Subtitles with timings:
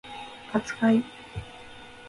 [0.51, 1.03] 扱い